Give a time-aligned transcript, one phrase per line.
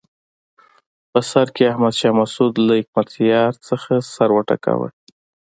[1.11, 4.89] په سر کې احمد شاه مسعود له حکمتیار څخه سر وټکاوه.